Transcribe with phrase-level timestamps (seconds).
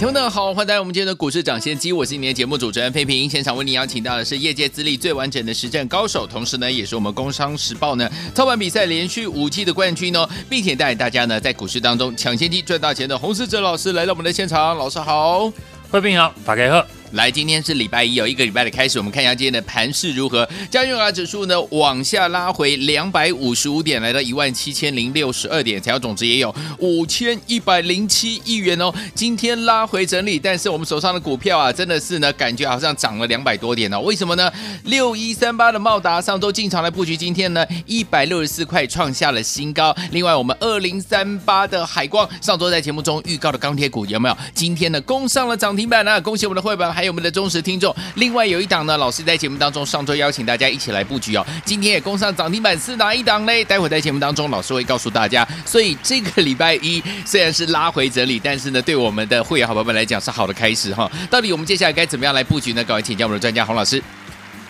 [0.00, 3.28] 听众们好，欢迎来到我们今天的股市抢先机，我是您的节目主持人费平。
[3.28, 14.74] 现场为您邀请到的是业界资历最完整的实战高手，同时呢，也是我们工商时报呢操盘比赛连续五季的冠军哦，并且带大家呢在股市当中抢先机赚大钱的洪思哲老师来到我们的现场。
[14.74, 15.52] 老师好，
[15.90, 16.82] 费平好，打开喝。
[17.12, 20.48] 来，今天是礼拜一，有一个礼拜的开始，我们看一下今天的盘势如何。
[20.70, 28.94] 加权指数呢往下拉回两百五十五点，来到一万七千零六十二点，成交总值也有五千一百零七亿元哦。
[29.12, 33.98] 今天拉回整理，但是我们手上的股票啊，真的是呢，感觉好像涨了两百多点哦。
[34.00, 34.52] 为什么呢？
[34.84, 39.92] 六一三八的茂达上周进场来布局，今天呢一百六十四块创下了新高。
[40.12, 44.38] 另外，我们二零三八的海光上周在节目中预告的钢铁股有没有？
[44.54, 46.99] 今天呢攻上了涨停板呢，恭喜我们的会员。
[47.00, 53.64] 还有我们的忠实听众，另外有一档呢，老师在节目当中上周邀请大家一起来布局哦，今天也攻上涨停板，是哪一档嘞？
[53.64, 55.48] 待会在节目当中，老师会告诉大家。
[55.64, 61.10] 所以这个礼拜一虽然是拉回整理，但是呢，对我们的会员好朋友们来讲是好的开始哈。
[61.30, 62.84] 到底我们接下来该怎么样来布局呢？
[62.84, 64.02] 各位请教我们的专家洪老师。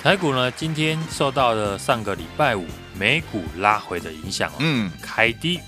[0.00, 2.64] 台股呢，今天受到了上个礼拜五
[2.96, 5.58] 美股拉回的影响，嗯，开低，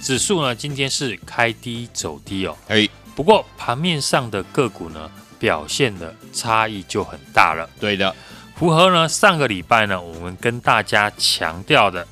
[0.00, 5.10] 指数呢今天是开低走低哦，哎，不过盘面上的个股呢。
[5.46, 7.70] 表现的差异就很大了。
[7.78, 8.12] 对的，
[8.56, 12.04] 符合呢上个礼拜呢，我们跟大家强调的，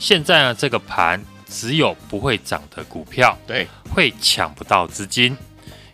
[0.00, 5.36] 现在呢这个盘只有不会涨的股票，对，会抢不到资金，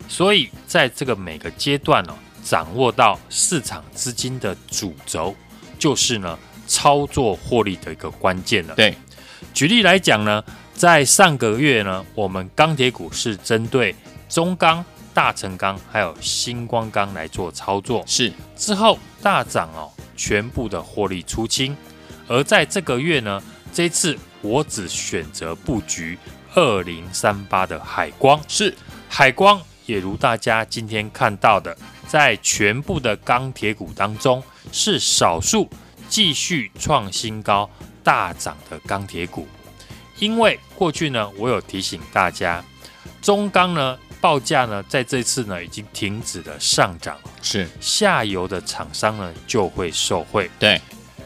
[0.07, 5.35] 所以在这个每个阶段呢，掌握到市场资金的主轴，
[5.77, 8.73] 就是呢操作获利的一个关键了。
[8.73, 8.97] 对，
[9.53, 13.93] 举例来讲呢，在上个月呢，我们钢铁股是针对
[14.27, 14.83] 中钢。
[15.17, 21.75] 大成钢还有星光钢来做操作，是之后大涨哦，全部的获利出清。
[22.27, 23.41] 而在这个月呢，
[23.73, 26.19] 这次我只选择布局
[26.53, 28.71] 二零三八的海光，是
[29.09, 31.75] 海光也如大家今天看到的，
[32.07, 35.67] 在全部的钢铁股当中是少数
[36.07, 37.67] 继续创新高
[38.03, 39.47] 大涨的钢铁股。
[40.19, 42.63] 因为过去呢，我有提醒大家，
[43.19, 43.97] 中钢呢。
[44.19, 47.67] 报价呢，在这次呢已经停止了上涨，是。
[47.79, 50.81] 下游的厂商呢就会受惠，对，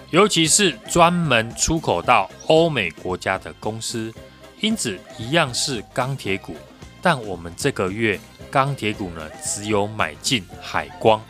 [0.09, 4.13] 尤其是专门出口到欧美国家的公司，
[4.59, 6.55] 因此一样是钢铁股，
[7.01, 8.19] 但我们这个月
[8.49, 11.21] 钢铁股呢只有买进海光，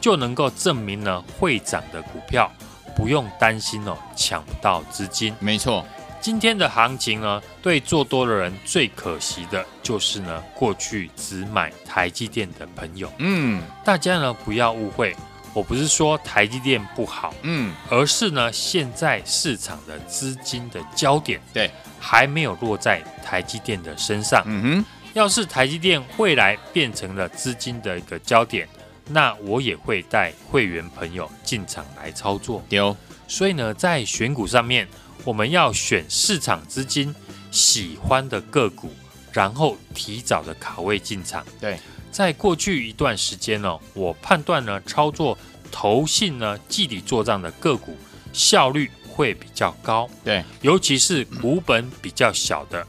[0.00, 2.52] 就能够证明呢会涨的股票
[2.94, 5.84] 不用担心哦抢不到资金，没错。
[6.20, 13.10] 今天的行情呢，对做多的人最可惜的就是呢，过去只买台积电的朋友。
[13.16, 15.16] 嗯，大家呢不要误会，
[15.54, 24.42] 我不是说台积电不好，嗯，而是呢现在市场的资金的焦点对还没有落在台积电的身上。
[24.44, 28.68] 嗯哼，要是台积电未来变成了资金的一个焦点，
[29.08, 32.62] 那我也会带会员朋友进场来操作。
[32.68, 32.94] 丢，
[33.26, 34.86] 所以呢，在选股上面。
[35.24, 37.14] 我们要选市场资金
[37.50, 38.90] 喜欢的个股，
[39.32, 41.44] 然后提早的卡位进场。
[41.60, 41.78] 对，
[42.10, 45.36] 在过去一段时间呢，我判断呢，操作
[45.70, 47.96] 投信呢，季底做账的个股
[48.32, 50.08] 效率会比较高。
[50.24, 52.86] 对，尤其是股本比较小的。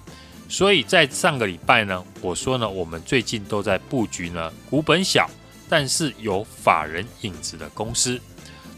[0.47, 5.29] 所以在上个礼拜呢，我说呢，我们最近都在布局呢，股本小
[5.69, 8.19] 但是有法人影子的公司。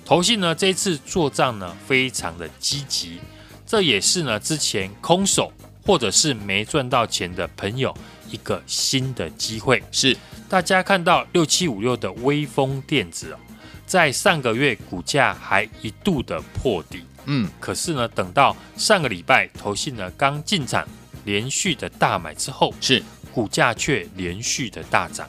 [0.06, 3.20] 投信呢，这一次做账呢，非常的积极。
[3.74, 5.52] 这也是呢，之前空手
[5.84, 7.92] 或者是没赚到钱的朋友
[8.30, 9.82] 一个新的机会。
[9.92, 10.16] 是
[10.48, 13.38] 大家看到六七五六的微风电子哦，
[13.88, 20.88] 在上个月股价还一度的破底，嗯，可是呢，等到上个礼拜投信呢刚进场，
[21.26, 25.28] 连续的大买之后，是股价却连续的大涨。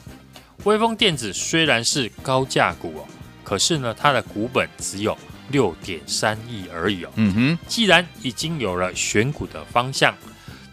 [0.65, 3.07] 微风电子虽然是高价股哦，
[3.43, 5.17] 可是呢，它的股本只有。
[5.49, 7.11] 六点三亿而已哦。
[7.15, 10.15] 嗯哼，既然已经有了选股的方向，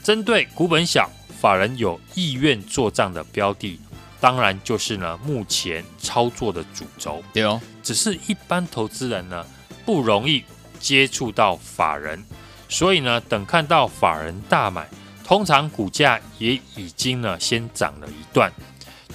[0.02, 1.10] 针对股本小、
[1.40, 3.78] 法人有意愿做账的标的，
[4.20, 7.22] 当然就是呢目前操作的主轴。
[7.32, 9.44] 对哦，只是一般投资人呢
[9.84, 10.44] 不容易
[10.80, 12.24] 接触到法人，
[12.68, 14.88] 所以呢等看到法人大买，
[15.24, 18.52] 通常股价也已经呢先涨了一段。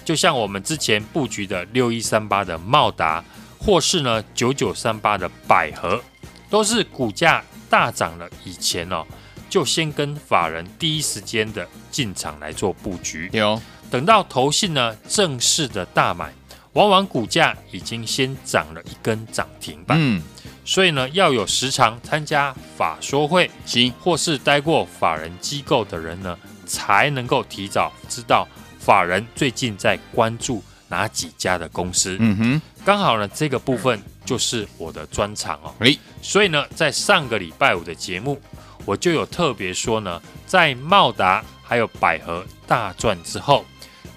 [0.05, 3.23] 就像我们之前布局的六一三八的茂达。
[3.67, 6.01] 或是呢，九九三八的百合，
[6.49, 9.05] 都是股价大涨了以前哦，
[9.49, 13.29] 就先跟法人第一时间的进场来做布局。
[13.33, 13.61] 有，
[13.91, 16.31] 等到投信呢正式的大买，
[16.71, 19.97] 往往股价已经先涨了一根涨停板。
[19.99, 20.23] 嗯，
[20.63, 28.47] 所以呢，要有时常参加法说会，行，或是待过法人机构的人呢，才能够提早知道
[28.79, 32.17] 法人最近在关注哪几家的公司。
[32.19, 35.73] 嗯哼，刚好呢，这个部分就是我的专长哦。
[35.79, 38.39] 诶，所以呢，在上个礼拜五的节目，
[38.85, 43.65] 我就有特别说呢，在茂达还有百合大赚之后，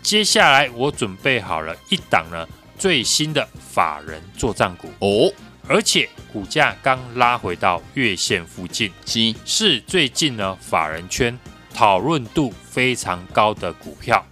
[0.02, 2.46] 接下来我准备好了一档呢
[2.78, 5.32] 最新的法人作战股哦，
[5.69, 11.37] 而且股价刚拉回到月线附近，行，是最近呢法人圈
[11.75, 14.25] 讨论度非常高的股票。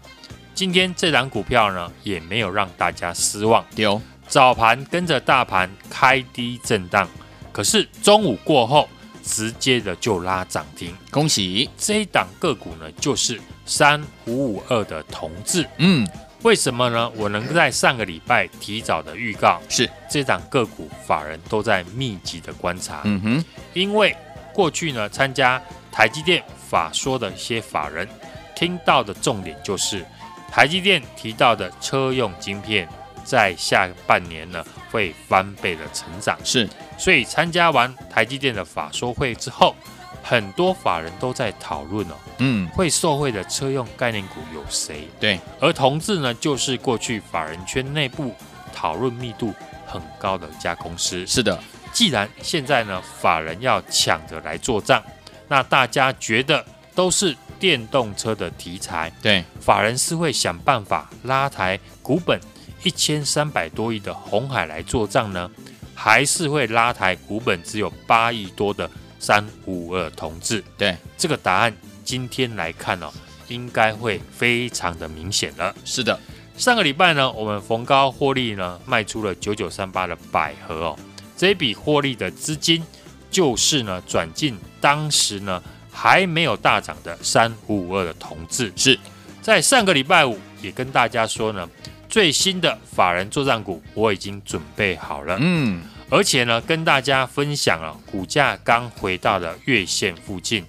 [0.59, 3.65] 今天这档股票呢，也没有让大家失望。
[3.77, 7.09] 有早盘跟着大盘开低震荡，
[7.53, 8.89] 可是中午过后
[9.23, 10.93] 直接的就拉涨停。
[11.13, 15.65] 恭喜，这一档个股呢，就是三五五二的同志。
[15.77, 16.05] 嗯，
[16.43, 17.09] 为什么呢？
[17.11, 23.03] 我能在上个礼拜提早的预告，是这档个股法人都在密集的观察。
[23.05, 23.45] 嗯哼，
[23.75, 24.13] 因为
[24.53, 25.63] 过去呢，参加
[25.93, 28.09] 台积电法说的一些法人
[28.57, 30.05] 听到的重点就是。
[30.51, 32.89] 台积电提到的车用晶片，
[33.23, 39.77] 在下半年呢会翻倍的成长，是，所以参加完台积电的法说会之后，
[40.23, 45.07] 很多法人都在讨论哦，嗯，会受惠的车用概念股有谁？
[45.21, 48.35] 对，而同志呢，就是过去法人圈内部
[48.75, 49.55] 讨论密度
[49.87, 51.27] 很高的一家公司。
[51.27, 51.63] 是的，
[51.93, 55.03] 既然现在呢法人要抢着来做账，
[55.47, 56.65] 那大家觉得
[56.95, 57.37] 都是。
[57.59, 62.41] 电动车的题材，对，法人是会想办法拉抬股本
[62.83, 65.51] 一千三百多亿的红海来做账呢，
[65.95, 68.89] 还是会拉抬股本只有八亿多的
[69.19, 70.63] 三五五二同志？
[70.77, 73.13] 对，这个答案今天来看哦，
[73.49, 75.75] 应该会非常的明显了。
[75.85, 76.19] 是的，
[76.57, 80.99] 上个礼拜呢，我们逢高获利呢，卖出了九九三八的百合哦，
[81.37, 82.83] 这一笔获利的资金
[83.31, 85.63] 就是呢转进当时呢。
[86.01, 88.97] 还没有大涨的三五五二的同志，是
[89.43, 91.69] 在上个礼拜五也跟大家说呢，
[92.09, 100.65] 最新的法人作战股我已经准备好了，嗯，而且呢跟大家分享了股价刚回到了月线附近，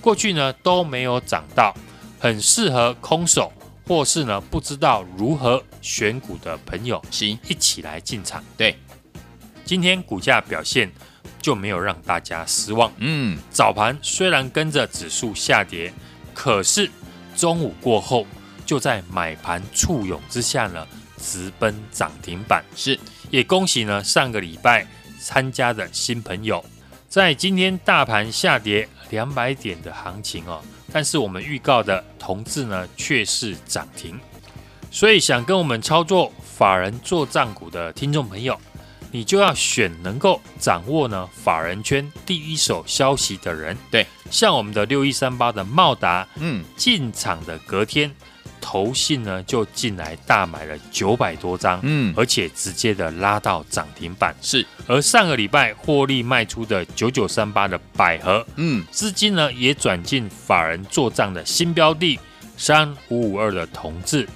[0.00, 1.72] 过去呢都没有涨到，
[2.18, 3.52] 很适合空手
[3.86, 8.42] 或是呢不知道如何选股的朋友，行，一起来进场。
[8.56, 8.76] 对，
[9.64, 10.90] 今天股价表现。
[11.42, 12.90] 就没有让大家失望。
[12.98, 15.92] 嗯，早盘虽然跟着指数下跌，
[16.32, 16.90] 可是
[17.36, 18.26] 中午过后
[18.64, 20.86] 就在买盘簇拥之下呢，
[21.20, 22.64] 直奔涨停板。
[22.74, 22.98] 是，
[23.30, 24.86] 也恭喜呢上个礼拜
[25.20, 26.64] 参加的新朋友，
[27.08, 30.62] 在今天大盘下跌两百点的行情哦，
[30.92, 34.18] 但是我们预告的同志呢却是涨停，
[34.90, 38.58] 所以想跟我们操作法人做账股的听众朋友。
[39.12, 48.10] 你就要选能够掌握呢法人圈第一手消息的人，对，像我们的六一三八的茂达，嗯，进场的隔天，
[48.60, 54.66] 投信呢就进来大买了九百多张，嗯，而且直接的拉到涨停板，是。
[54.86, 62.18] 而上个礼拜获利卖出的九九三八的百合，嗯，资金呢也转进法人做账的新标的
[62.56, 64.26] 三五五二的同致。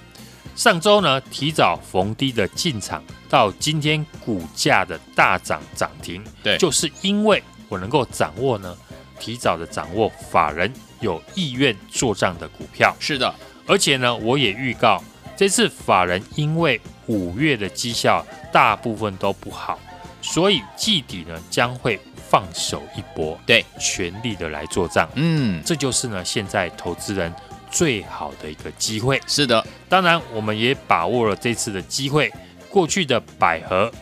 [0.57, 8.75] 上周呢，提早逢低的进场，到今天股价的大涨涨停，对，就是因为我能够掌握呢，
[9.21, 13.33] 提早的掌握法人有意愿做账的股票，是的，
[13.67, 15.05] 而且呢，我也预告
[15.37, 19.79] 这次法人因为五月的绩效大部分都不好，
[20.23, 27.31] 所以季底呢将会放手一搏，对，全力的来做账，嗯，这就是呢现在投资人。
[27.77, 32.33] 最好的一个机会，是的，当然我们也把握了这次的机会。
[32.71, 33.93] 过去的百合、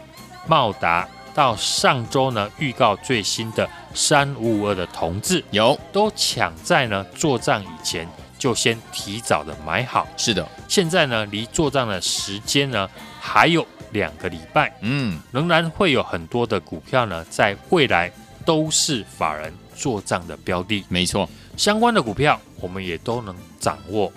[0.46, 10.06] 茂达，到上周呢预告最新的三五五二的同志，有都抢在呢做账以前就先提早的买好。
[10.16, 12.88] 是的，现在呢离做账的时间呢
[13.20, 18.12] 还有两个礼拜，嗯，仍然会有很多的股票呢在未来
[18.44, 20.84] 都是法人做账的标的。
[20.88, 21.28] 没错。
[21.56, 24.12] 相关的股票，我们也都能掌握。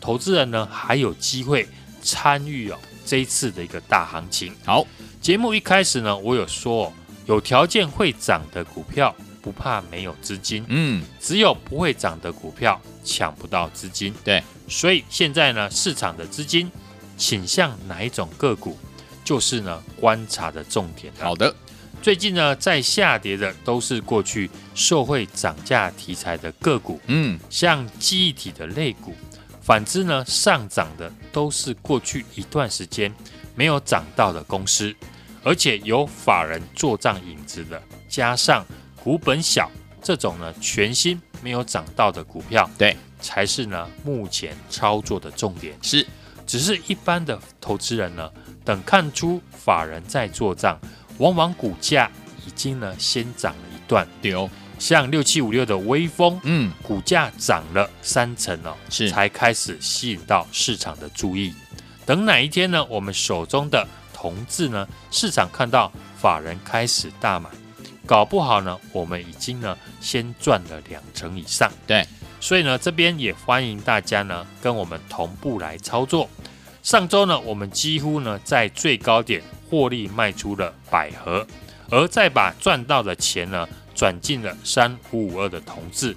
[0.00, 1.68] 投资人呢，还有机会
[2.02, 4.52] 参与哦这一次的一个大行情。
[4.64, 4.86] 好，
[5.20, 6.92] 节目一开始呢，我有说，
[7.26, 14.14] 有条件会涨的股票不怕没有资金，嗯，只有不会涨的股票抢不到资金。
[14.24, 16.70] 对，所以现在呢，市场的资金
[17.16, 18.78] 倾向哪一种个股，
[19.22, 21.12] 就是呢观察的重点。
[21.18, 21.54] 好的，
[22.02, 29.14] 最近呢，在下跌的都是过去受惠涨价题材的个股，嗯，像记忆体的类股。
[29.60, 33.14] 反之呢，上涨的都是过去一段时间
[33.54, 34.94] 没有涨到的公司，
[35.42, 38.64] 而且有法人做账影子的，加上
[39.04, 39.70] 股本小
[40.02, 45.76] 这种呢，全新没有涨到的股票，对，才是呢目前操作的重点。
[45.82, 46.06] 是，
[46.46, 48.28] 只是一般的投资人呢，
[48.64, 50.80] 等看出法人在做账。
[51.20, 52.10] 往往股价
[52.46, 61.54] 已经呢先涨了一段，对哦，像六七五六的微风，嗯，股价涨了三成哦，是才开始吸引到市场的注意。
[62.06, 67.50] 等哪一天呢，我们手中的同志呢，市场看到法人开始大买，
[68.06, 71.70] 搞不好呢，我们已经呢先赚了两成以上。
[71.86, 72.04] 对，
[72.40, 76.28] 所以呢，这边也欢迎大家呢跟我们同步来操作。
[76.82, 79.42] 上周呢，我们几乎呢在最高点。
[79.70, 81.46] 获利卖出了百合，
[81.90, 86.16] 而再把赚到的钱呢转进了三五五二的同志，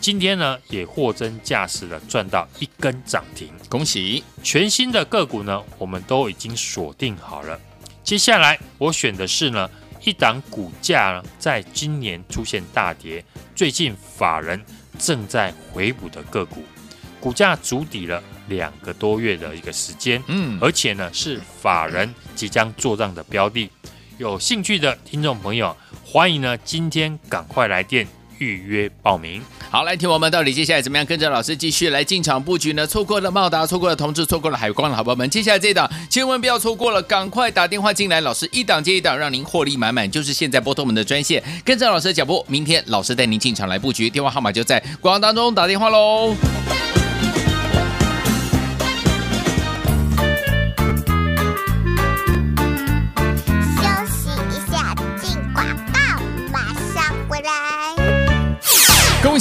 [0.00, 4.22] 今天呢也货真价实的赚到一根涨停，恭喜！
[4.40, 7.58] 全新的个股呢，我们都已经锁定好了。
[8.04, 9.68] 接下来我选的是呢
[10.04, 13.24] 一档股价呢在今年出现大跌，
[13.56, 14.64] 最近法人
[14.96, 16.62] 正在回补的个股，
[17.18, 18.22] 股价筑底了。
[18.48, 23.70] 两个多月的一个时间，嗯，而且呢是法人即将做账的标的，
[24.18, 28.06] 有兴趣的听众朋友，欢迎呢今天赶快来电
[28.38, 29.42] 预约报名。
[29.70, 32.86] 好，来听我们到底接下来怎么样跟着老师继续来进场布局呢？
[32.86, 46.34] 错过了茂达，错过了同志，错过了海光的好朋友们，接下来这一档千万不要错过了，赶快打电话进来，老师一档接一档，让您获利满满，就是现在拨通我们的专线，跟着老师的脚步，明天老师带您进场来布局，电话号码就在广告当中打电话喽。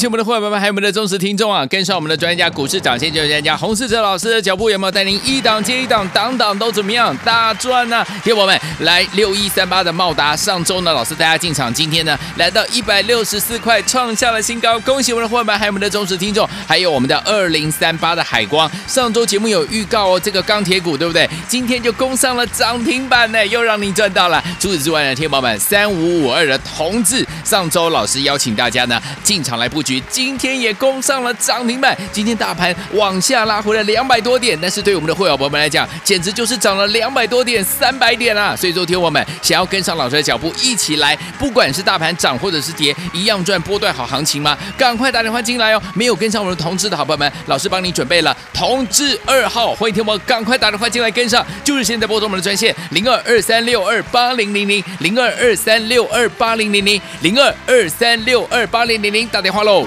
[0.01, 1.63] 恭喜我们的伙伴们，还有我们的忠实听众啊！
[1.67, 8.03] 跟上我们的专家股市涨先机专家洪世哲老师的脚步，有没有带您一档接一档，档档都怎么样大赚呢？
[8.23, 14.79] 听我们来六一三八的茂达，上周呢老师带大家进场，今天呢来到一百六十四块，创下了新高。
[14.79, 21.29] 恭喜我们的伙伴们，还有我们的忠实听众，还有我们的二零三八的海光，上周节目有预告哦，这个钢铁股对不对？
[21.47, 24.43] 今天就攻上了涨停板呢，又让您赚到了。
[24.59, 29.90] 除此之外呢，天宝们三五五二的同志，上周老师邀请大家呢进场来布局。
[30.09, 38.55] 今天也攻上了涨停板，今天大盘往下拉回了两百多点，但是对我们的会员朋友们来讲，简直就是涨了两百多点、三百点啊！
[38.55, 44.57] 所以说，听我们想要跟上老师的脚步，一起来，不管是大盘涨或者是跌，一样赚波段好行情吗？
[44.77, 45.81] 赶快打电话进来哦！
[45.93, 59.80] 没有跟上我们的同志的好朋友们，老师帮你准备了同志二号，欢迎听我们赶快打电话进来跟上，就是现在拨通我们的专线零二二三六二八零零零零二二三六二八零零零零二二三六二八零零零打电话喽。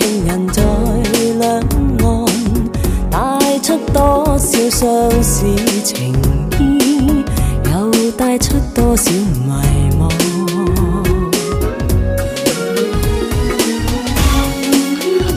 [0.00, 0.62] 情人在
[1.38, 1.60] 两
[1.98, 2.26] 岸，
[3.10, 5.44] 带出多少相思
[5.84, 6.14] 情
[6.58, 7.22] 意。
[7.70, 10.08] 又带出多少迷茫？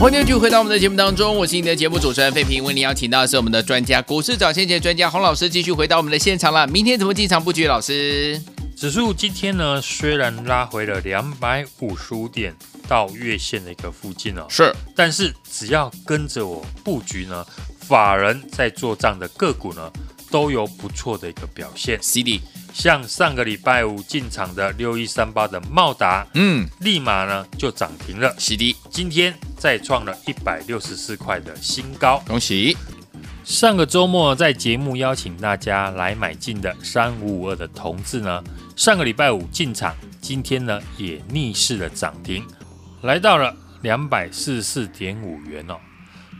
[0.00, 6.66] 欢迎继续回到我们的节目当中，我是你的节目主持人费平，为你邀请到的是我们的专家股市早先机专家洪老师，继续回到我们的现场了。
[6.66, 7.66] 明天怎么进场布局？
[7.66, 8.40] 老师，
[8.74, 12.54] 指数今天呢虽然拉回了两百五十五点，
[12.88, 14.46] 到月线的一个附近哦。
[14.48, 17.44] 是，但是只要跟着我布局呢，
[17.80, 19.90] 法人在做账的个股呢，
[20.30, 21.98] 都有不错的一个表现。
[22.02, 22.40] CD，
[22.72, 28.34] 像上个礼拜五进场的六一三八的茂达，嗯，立马呢就涨停了。
[28.38, 32.22] CD，今天再创了一百六十四块的新高。
[32.26, 32.76] 恭喜。
[33.44, 38.42] 上个周末在节目邀请大家来买进的三五五二的同志呢，
[38.74, 42.42] 上个礼拜五进场，今天呢也逆势的涨停，
[43.04, 45.76] 来到了两百四十四点五元哦。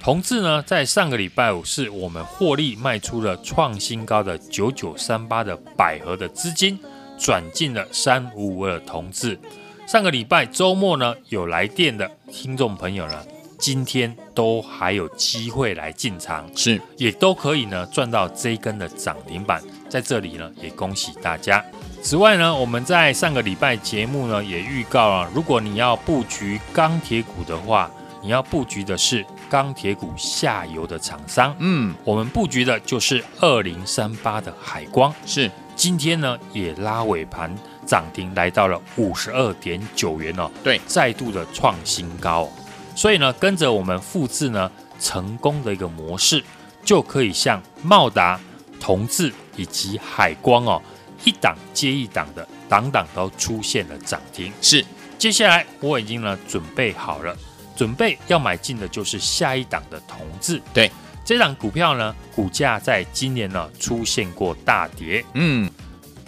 [0.00, 6.80] 同志呢在上个礼拜五是我们获利卖出了创新高的九九三八的百合的资金，
[7.18, 9.38] 转进了三五五二的同志。
[9.86, 13.22] 上个礼拜周末呢有来电的听众朋友呢。
[13.56, 21.64] 今天都还有机会来进场，是也都可以呢赚到这一根的涨停板，在这里呢也恭喜大家。
[22.04, 31.56] 此外呢，我们在上个礼拜节目呢也预告了，如果你要布局钢铁股的话，你要布局的是钢铁股下游的厂商。
[31.60, 37.50] 嗯，我们布局的就是二零三八的海光，是今天呢也拉尾盘
[37.86, 42.52] 涨停，来到了五十二点九元哦，对，再度的创新高哦。
[42.94, 44.70] 所以呢，跟着我们复制呢
[45.00, 46.44] 成功的一个模式，
[46.84, 48.38] 就可以像茂达、
[48.78, 50.82] 同志以及海光哦，
[51.22, 54.52] 一档接一档的，档档都出现了涨停。
[54.60, 54.84] 是，
[55.18, 57.36] 接下来我已经呢准备好了，
[57.76, 60.60] 准备要买进的就是下一档的同志。
[60.72, 60.90] 对，
[61.24, 65.70] 这档股票呢，股价在今年呢出现过大跌，嗯，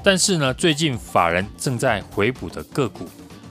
[0.02, 3.08] 但是呢，最近法人正在回补的个股。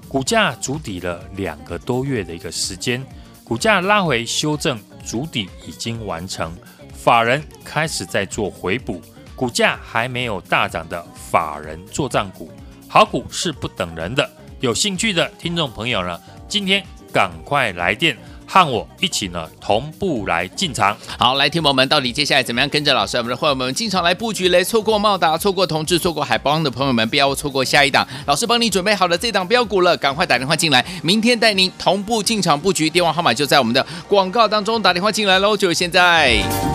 [0.08, 3.06] 股价筑底了两个多月的一个时间，
[3.44, 6.56] 股价拉回修正，筑底已经完成，
[6.94, 9.02] 法人开始在做回补，
[9.36, 12.50] 股价还没有大涨的法人作战股，
[12.88, 14.26] 好股是不等人的，
[14.62, 18.16] 有兴趣的听众朋友呢，今天赶快来电。
[18.48, 20.96] 和我一起呢，同步来进场。
[21.20, 24.64] 好，来听友们，到底接下来怎么样跟着老师我们的伙伴们进场来布局嘞？
[24.64, 28.08] 错过茂达、错过同志、错过海邦的朋友们，不要错过下一档。
[28.26, 32.90] 老师帮你准备好了这档标股了，赶快打电话进来，明天带您同步进场布局。
[32.90, 36.75] 电话号码就在我们的广告当中，打电话进来喽，就是现在。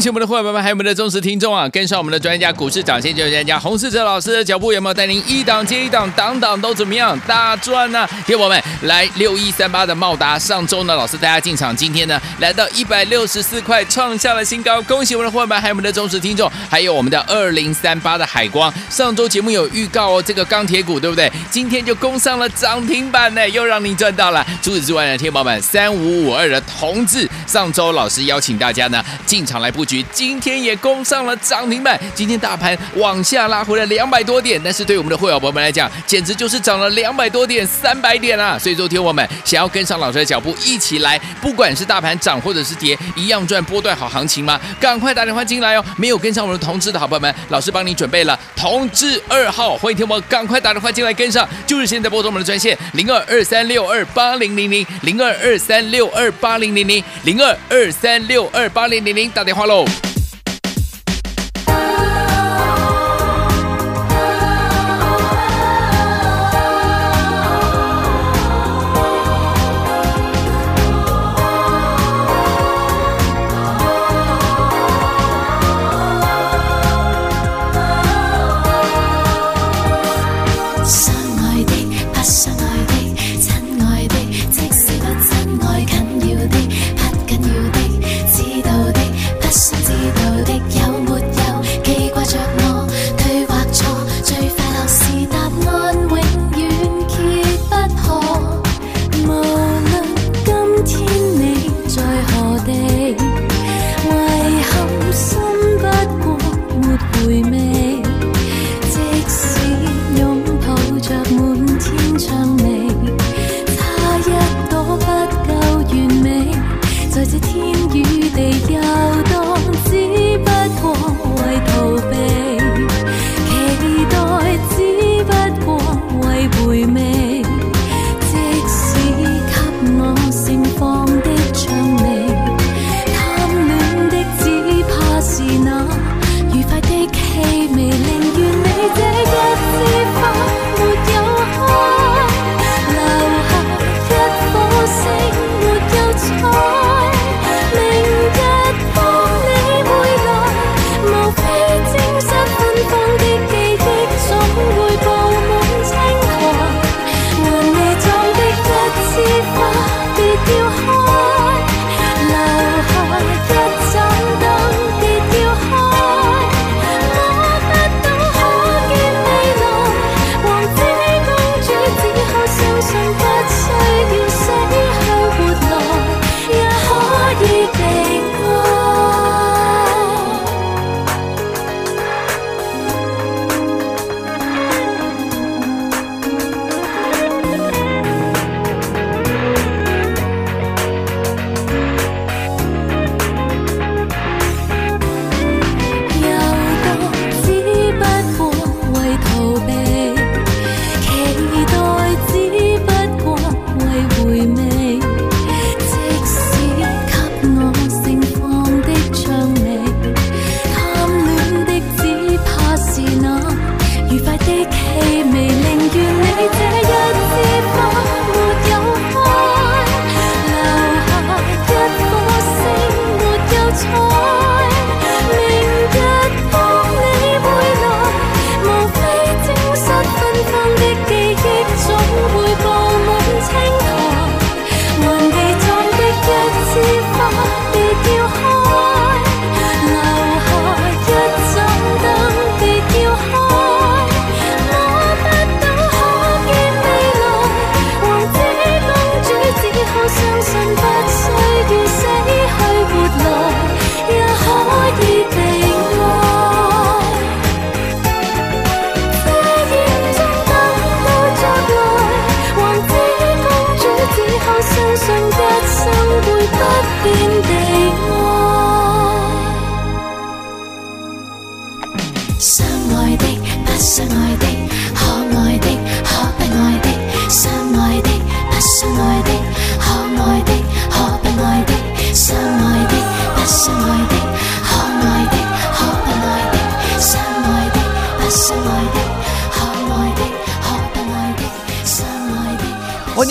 [0.00, 1.68] 恭喜我们的伙伴们，还有我们的忠实听众啊！
[1.68, 8.08] 跟上我们的专家股市涨先机专家洪世哲老师的脚步，有没有带您一档接一档，档档都怎么样大赚呢？
[8.26, 14.80] 听我们来六一三八的茂达，上周呢老师带大家进场，今天呢来到一百六十四块，创下了新高。
[14.80, 21.30] 恭喜我们的伙伴们，还有我们的忠实听众，还有我们的二零三八的海光，上周节目有预告哦，这个钢铁股对不对？
[21.50, 24.42] 今天就攻上了涨停板呢，又让您赚到了。
[24.62, 29.70] 除此之外呢，听友们三五五二的同志，上周老师邀请大家呢进场来。
[29.70, 38.56] 布局今天也攻上了涨停板，今天大盘往下拉回了两百多点，但是对我们的会员朋友们来讲，简直就是涨了两百多点、三百点啊！
[38.56, 44.60] 所以昨天我们想要跟上老师的脚步，一起来，不管是大盘涨或者是跌，一样赚波段好行情吗？
[44.78, 45.84] 赶快打电话进来哦！
[45.96, 59.66] 没有跟上我们的同致的好朋友们，老师帮你准备了同致二号，欢迎听我赶快打电话进来跟上，就是现在拨通我们的专线零二二三六二八零零零零二二三六二八零零零零二二三六二八零零零打电话。
[59.66, 59.79] 喽。
[59.86, 60.09] 知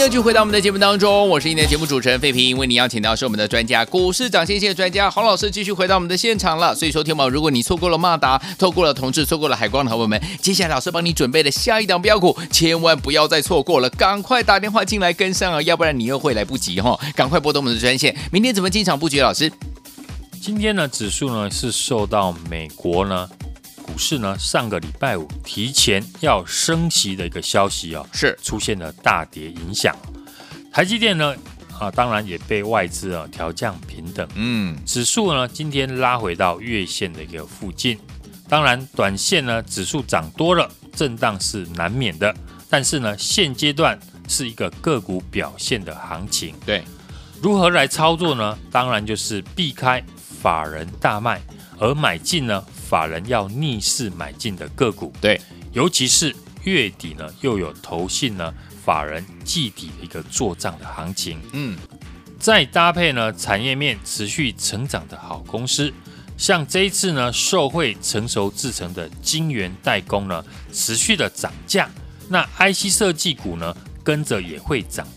[0.10, 6.74] 继续回到我们的节目当中，我是今天的节目主持人费平，为你邀请到是我们的专家，股市涨先线专家洪老师，继续回到我们的现场了。
[6.74, 19.22] 所以说，天宝，如果你错过了马达，错过了同志，错过了海光的朋友们，接下来老师帮你准备的下一档标股，千万不要再错过了，赶快打电话进来跟上啊，要不然你又会来不及哈、赶快拨通我们的专线，明天怎么进场布局？
[19.22, 19.52] 老师，
[20.41, 23.30] 今天呢，指数呢是受到美国呢。
[23.89, 29.95] 股市呢，上个礼拜五提前要升息的一个消息哦，是出现了大跌影响。
[30.71, 31.36] 台积电呢，
[31.80, 34.28] 啊，当然也被外资啊调降平等。
[34.36, 37.97] 嗯，指数呢今天拉回到月线的一个附近。
[38.47, 42.32] 当然，短线呢指数涨多了，震荡是难免的。
[42.69, 46.54] 但是呢，现阶段是一个个股表现的行情。
[46.63, 46.84] 对，
[47.41, 48.56] 如何来操作呢？
[48.71, 50.04] 当然就是避开
[50.43, 51.41] 法人大卖，
[51.79, 52.63] 而买进呢。
[52.89, 55.39] 法人要逆势买进的个股，对，
[55.73, 58.51] 尤其是月底呢，又有投信呢，
[58.83, 61.77] 法人季底的一个做账的行情，嗯，
[62.39, 65.93] 再搭配呢，产业面持续成长的好公司，
[66.35, 71.87] 像这一次呢，受惠成熟制成的晶圆代工呢，持续的涨价，
[72.27, 75.07] 那 IC 设计股呢，跟着也会涨，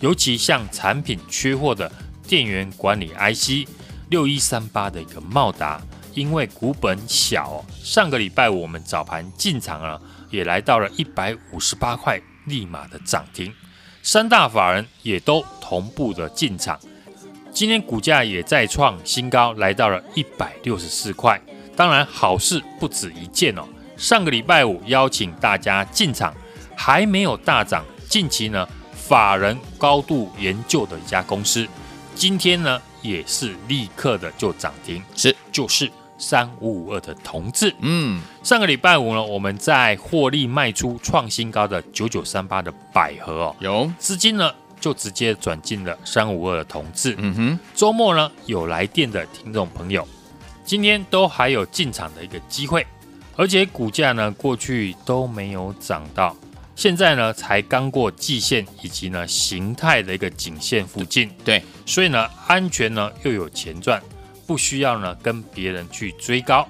[0.00, 1.90] 尤其像产品缺货的
[2.28, 3.66] 电源管理 IC
[4.10, 5.80] 六一三八的一个茂达。
[6.14, 10.00] 因为股本小哦，上个礼拜我们早盘进场了，
[10.30, 13.52] 也来到了一百五十八块，立马的涨停，
[14.02, 16.78] 三大法人也都同步的进场，
[17.52, 21.40] 今天股价也再创新高，来到了一百六十四块。
[21.76, 23.64] 当然好事不止一件哦，
[23.96, 26.32] 上个礼拜五邀请大家进场，
[26.76, 31.66] 还没有大涨，近期呢法人高度研究的一家公司，
[32.14, 35.90] 今天呢也是立刻的就涨停，是就是。
[36.16, 43.90] 三五五二的同志，嗯，上个礼拜五呢，我们在获利卖出创新高的九九三八的百合哦，有。
[43.98, 44.50] 资金呢
[44.80, 50.06] 就直接转进了三五二的同志，嗯哼，周末呢有来电的听众朋友，
[50.64, 52.86] 今天都还有进场的一个机会，
[53.36, 56.36] 而且股价呢过去都没有涨到，
[56.76, 64.00] 现在呢才刚过季线以及呢形态的一个颈线附近，对，所以呢安全呢又有钱赚。
[64.46, 66.68] 不需要呢跟别人去追高，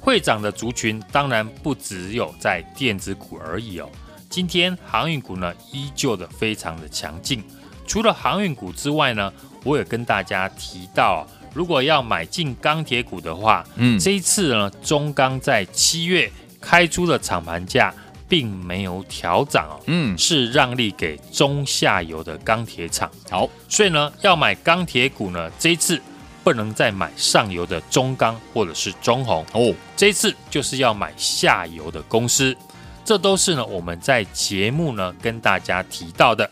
[0.00, 3.88] 会涨的族群当然不只有在电子股而已哦。
[4.28, 7.42] 今天航运股呢依旧的非常的强劲，
[7.86, 9.32] 除了航运股之外呢，
[9.64, 17.94] 我也跟大家提到，如果要买进钢铁股的话，嗯，这一次呢中钢在七月开出的厂盘价
[18.28, 23.10] 并没有调涨哦，嗯，是让利给中下游的钢铁厂。
[23.30, 26.02] 好，所以呢要买钢铁股呢这一次。
[26.46, 32.56] 不能再买上游的中钢或者是中红哦，这次就是要买下游的公司，
[33.04, 36.48] 这都是呢我们在节目呢跟大家提到的。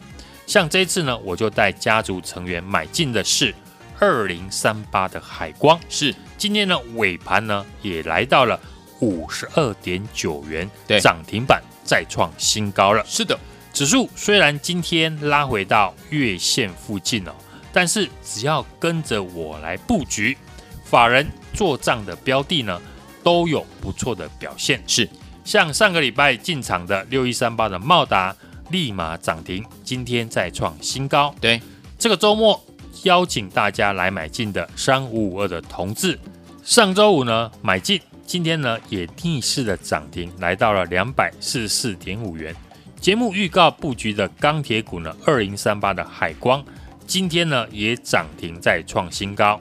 [0.48, 3.54] 像这次呢，我就带家族成员买进的是
[4.00, 8.58] 二零三八的海光，是今天呢尾盘呢也来到了
[8.98, 13.04] 五十二点九元，对，涨停板再创新高了。
[13.06, 13.38] 是的，
[13.72, 17.32] 指数虽然今天拉回到月线附近哦。
[17.74, 20.38] 但是只要跟着我来布局，
[20.84, 22.80] 法人做账的标的呢，
[23.24, 24.80] 都有不错的表现。
[24.86, 25.06] 是，
[25.44, 28.34] 像上个礼拜进场的六一三八的茂达，
[28.70, 31.34] 立马涨停，今天再创新高。
[31.40, 31.60] 对，
[31.98, 32.64] 这个周末
[33.02, 36.16] 邀请大家来买进的三五五二的同志，
[36.62, 42.54] 上周五呢买进，今天呢也逆势的涨停，来到了两百四十四点五元。
[43.00, 46.64] 节目预告布局的钢铁股呢，二零三八的海光，
[47.06, 49.60] 今天呢也涨停再创新高。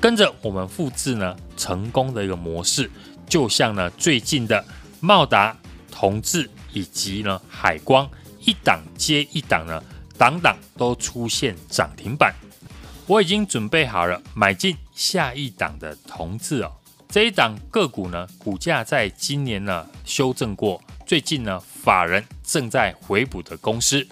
[0.00, 2.90] 跟着我们复制呢成功的一个模式，
[3.26, 4.64] 就像呢最近的
[5.00, 5.56] 茂达、
[5.90, 8.08] 同致以及呢海光，
[8.40, 9.82] 一档接一档呢，
[10.18, 12.34] 档档都出现涨停板。
[13.06, 16.72] 我已经准备好了买进下一档的同致哦，
[17.08, 24.06] 这一档个股呢，股价在今年呢修正过，最近呢法人正在回补的公司，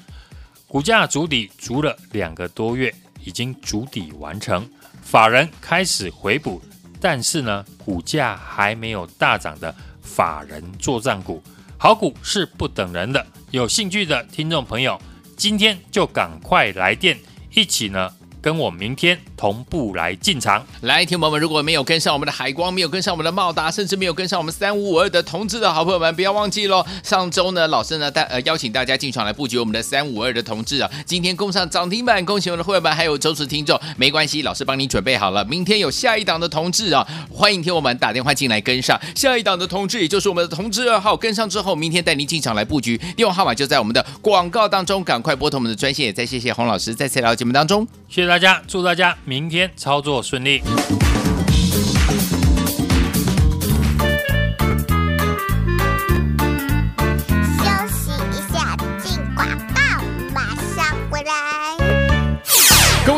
[0.70, 4.64] 股价筑底筑了两个多月，已经筑底完成，
[5.02, 6.62] 法人开始回补，
[7.00, 11.42] 但是呢股价还没有大涨的法人作战股，
[11.76, 14.96] 好股是不等人的，有兴趣的听众朋友，
[15.37, 17.18] 今天就赶快来电，
[17.52, 18.09] 一起呢。
[18.42, 26.85] 跟我明天同步来进场，来，听友们，如果没有跟上我们的海光，没有跟上我们的茂达，甚至没有跟上我们三五五二的同志的好朋友们，不要忘记喽。
[27.03, 38.98] 上周呢，老师呢带呃邀请大家进场来布局我们的三五二的同志啊，今天攻上涨停板，恭喜我们的会员们还有忠实听众，没关系，老师帮你准备好了，明天有下一档的同志啊，欢迎听我们打电话进来跟上。
[39.14, 47.87] 下一档的同志，也就是我们的同志二号，跟上之后，明天带您进场来布局，电话号码就在我们的广告当中，赶快拨通我们的专线，也再谢谢洪老师再次来到节目当中。
[48.09, 50.62] 谢谢大家，祝大家明天操作顺利。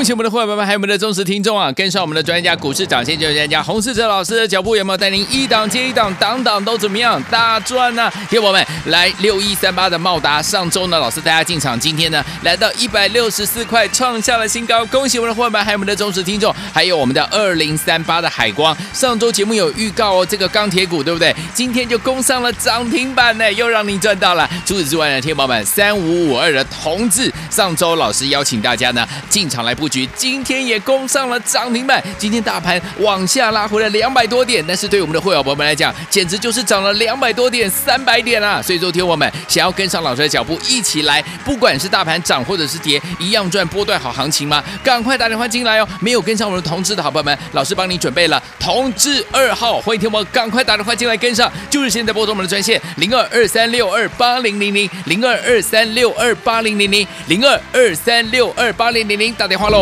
[0.03, 1.71] 恭喜我们的伙伴们，还有我们的忠实听众啊！
[1.71, 8.11] 跟上我们的专家，股市涨先就是专家洪世哲老师的脚步，有没有带您一档接一档，档档都怎么样大赚呢？
[8.29, 14.85] 听友们，来六一三八的茂达，上周呢，老师带大家进场，今天呢，来到一百六十四块，创下了新高。
[14.87, 21.33] 恭喜我们的伙伴们，还有我们的忠实听众，还有我们的二零三八的海光，上周节目有预告哦，这个钢铁股对不对？
[21.55, 24.51] 今天就攻上了涨停板呢，又让您赚到了。
[24.67, 29.92] 除此之外呢，天宝们，三五五二的同志，上周老师邀请大家呢进场来布。
[29.93, 38.63] 局今天也攻上了涨停板，今天大盘往下拉回了两百多点，但是对我们的会员朋友们来讲，简直就是涨了两百多点、三百点啊！
[38.63, 44.65] 所以，昨天我们想要跟上老师的脚步，一起来，不管是大盘涨或者是跌，一样赚波段好行情吗？
[44.83, 45.87] 赶快打电话进来哦！
[46.01, 59.82] 没有跟上我们的同志的好朋友们，老师帮你准备了同志二号，欢迎听我赶快打电话进来跟上，就是现在拨通我们的专线零二二三六二八零零零零二二三六二八零零零零二二三六二八零零零打电话喽！